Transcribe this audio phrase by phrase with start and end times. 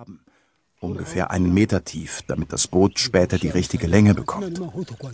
[0.00, 0.20] graben,
[0.80, 4.60] ungefähr einen Meter tief, damit das Boot später die richtige Länge bekommt.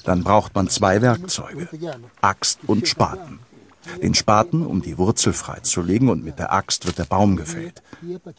[0.04, 1.68] Dann braucht man zwei Werkzeuge,
[2.20, 3.40] Axt und Spaten.
[4.00, 7.82] Den Spaten, um die Wurzel freizulegen, und mit der Axt wird der Baum gefällt.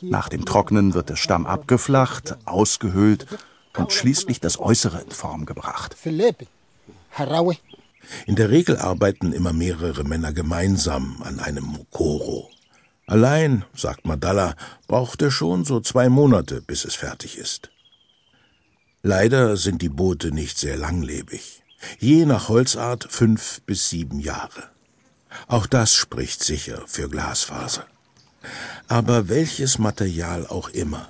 [0.02, 3.28] Nach dem Trocknen wird der Stamm abgeflacht, ausgehöhlt
[3.76, 5.98] und schließlich das Äußere in Form gebracht.
[8.26, 12.50] In der Regel arbeiten immer mehrere Männer gemeinsam an einem Mokoro.
[13.08, 14.56] Allein, sagt Madalla,
[14.88, 17.70] braucht er schon so zwei Monate, bis es fertig ist.
[19.02, 21.64] Leider sind die Boote nicht sehr langlebig.
[22.00, 24.72] Je nach Holzart fünf bis sieben Jahre.
[25.48, 27.86] Auch das spricht sicher für Glasfaser.
[28.90, 31.08] Aber welches Material auch immer,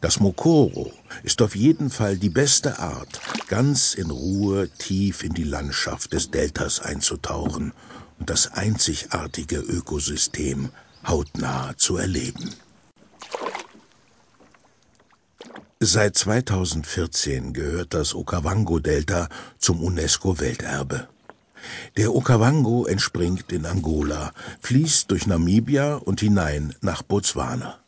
[0.00, 5.44] das Mokoro ist auf jeden Fall die beste Art, ganz in Ruhe tief in die
[5.44, 7.72] Landschaft des Deltas einzutauchen
[8.18, 10.70] und das einzigartige Ökosystem
[11.06, 12.54] hautnah zu erleben.
[15.78, 21.08] Seit 2014 gehört das Okavango-Delta zum UNESCO-Welterbe.
[21.96, 27.78] Der Okavango entspringt in Angola, fließt durch Namibia und hinein nach Botswana.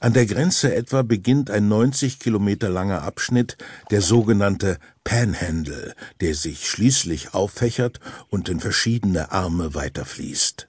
[0.00, 3.56] An der Grenze etwa beginnt ein 90 Kilometer langer Abschnitt,
[3.90, 10.65] der sogenannte Panhandle, der sich schließlich auffächert und in verschiedene Arme weiterfließt.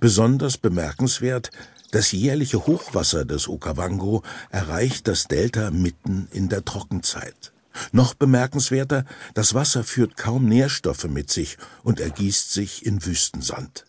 [0.00, 1.50] Besonders bemerkenswert,
[1.92, 7.52] das jährliche Hochwasser des Okavango erreicht das Delta mitten in der Trockenzeit.
[7.92, 13.84] Noch bemerkenswerter, das Wasser führt kaum Nährstoffe mit sich und ergießt sich in Wüstensand.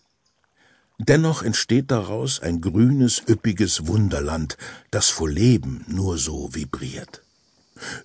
[0.98, 4.56] Dennoch entsteht daraus ein grünes, üppiges Wunderland,
[4.90, 7.22] das vor Leben nur so vibriert.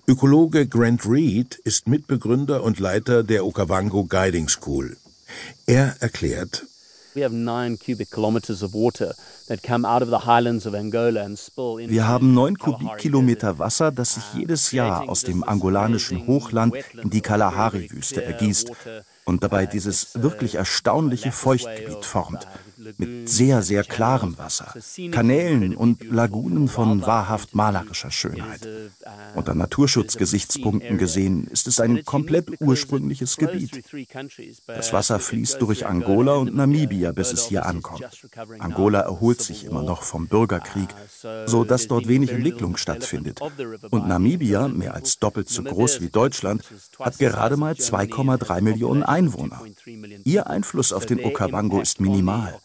[0.06, 4.96] Ökologe Grant Reed ist Mitbegründer und Leiter der Okavango Guiding School.
[5.66, 6.66] Er erklärt,
[7.14, 7.26] wir
[12.08, 18.24] haben neun Kubikkilometer Wasser, das sich jedes Jahr aus dem angolanischen Hochland in die Kalahari-Wüste
[18.24, 18.70] ergießt
[19.24, 22.46] und dabei dieses wirklich erstaunliche Feuchtgebiet formt
[22.98, 24.74] mit sehr, sehr klarem Wasser,
[25.10, 28.68] Kanälen und Lagunen von wahrhaft malerischer Schönheit.
[29.34, 33.84] Unter Naturschutzgesichtspunkten gesehen ist es ein komplett ursprüngliches Gebiet.
[34.66, 38.06] Das Wasser fließt durch Angola und Namibia, bis es hier ankommt.
[38.58, 40.88] Angola erholt sich immer noch vom Bürgerkrieg,
[41.46, 43.40] so dass dort wenig Entwicklung stattfindet.
[43.90, 46.62] Und Namibia, mehr als doppelt so groß wie Deutschland,
[46.98, 49.62] hat gerade mal 2,3 Millionen Einwohner.
[50.24, 52.58] Ihr Einfluss auf den Okavango ist minimal.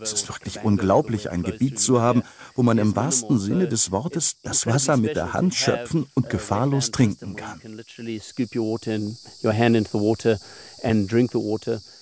[0.00, 2.22] Es ist wirklich unglaublich, ein Gebiet zu haben,
[2.54, 6.90] wo man im wahrsten Sinne des Wortes das Wasser mit der Hand schöpfen und gefahrlos
[6.90, 7.60] trinken kann.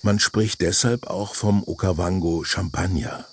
[0.03, 3.25] Man spricht deshalb auch vom Okavango Champagner.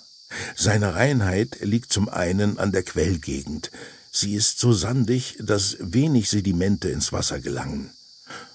[0.55, 3.71] Seine Reinheit liegt zum einen an der Quellgegend.
[4.11, 7.91] Sie ist so sandig, dass wenig Sedimente ins Wasser gelangen.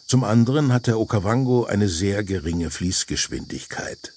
[0.06, 4.14] Zum anderen hat der Okavango eine sehr geringe Fließgeschwindigkeit.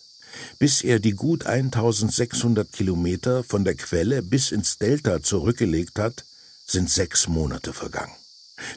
[0.59, 6.25] Bis er die gut 1600 Kilometer von der Quelle bis ins Delta zurückgelegt hat,
[6.66, 8.16] sind sechs Monate vergangen.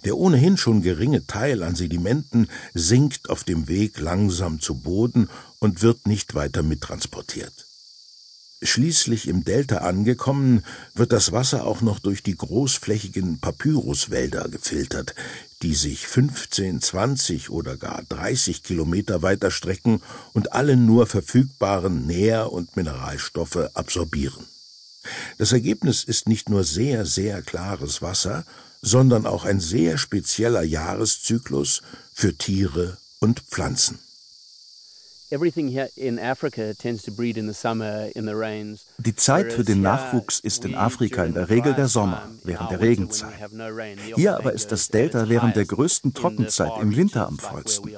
[0.05, 5.29] Der ohnehin schon geringe Teil an Sedimenten sinkt auf dem Weg langsam zu Boden
[5.59, 7.67] und wird nicht weiter mittransportiert.
[8.67, 10.65] Schließlich im Delta angekommen,
[10.95, 15.15] wird das Wasser auch noch durch die großflächigen Papyruswälder gefiltert,
[15.61, 20.01] die sich 15, 20 oder gar 30 Kilometer weiter strecken
[20.33, 24.47] und alle nur verfügbaren Nähr- und Mineralstoffe absorbieren.
[25.37, 28.47] Das Ergebnis ist nicht nur sehr, sehr klares Wasser,
[28.81, 31.83] sondern auch ein sehr spezieller Jahreszyklus
[32.15, 33.99] für Tiere und Pflanzen.
[38.99, 42.81] Die Zeit für den Nachwuchs ist in Afrika in der Regel der Sommer, während der
[42.81, 43.51] Regenzeit.
[44.15, 47.91] Hier aber ist das Delta während der größten Trockenzeit im Winter am vollsten.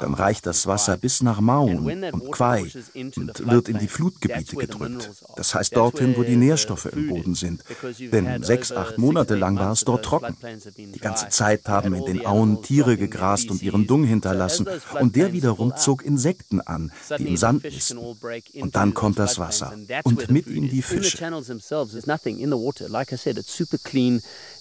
[0.00, 5.10] Dann reicht das Wasser bis nach Maun und Kwai und wird in die Flutgebiete gedrückt.
[5.36, 7.64] Das heißt dorthin, wo die Nährstoffe im Boden sind.
[8.12, 10.36] Denn sechs, acht Monate lang war es dort trocken.
[10.76, 14.66] Die ganze Zeit haben in den Auen Tiere gegrast und ihren Dung hinterlassen,
[15.00, 17.98] und der wiederum zog Insekten an, die im Sand nisten.
[18.62, 19.72] Und dann kommt das Wasser
[20.04, 21.16] und mit ihm die Fische.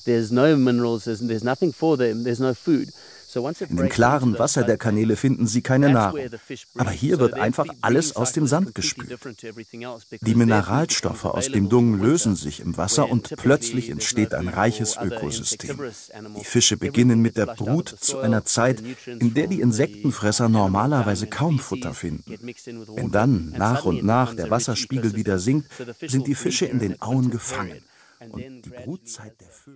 [0.05, 2.89] There's no minerals, there's, there's nothing for them, there's no food.
[3.35, 6.19] In dem klaren Wasser der Kanäle finden sie keine Nahrung.
[6.75, 9.17] Aber hier wird einfach alles aus dem Sand gespült.
[10.21, 15.79] Die Mineralstoffe aus dem Dung lösen sich im Wasser und plötzlich entsteht ein reiches Ökosystem.
[16.39, 21.59] Die Fische beginnen mit der Brut zu einer Zeit, in der die Insektenfresser normalerweise kaum
[21.59, 22.37] Futter finden.
[22.95, 25.69] Wenn dann nach und nach der Wasserspiegel wieder sinkt,
[26.05, 27.81] sind die Fische in den Auen gefangen.
[28.29, 29.73] Und die Brutzeit der Vögel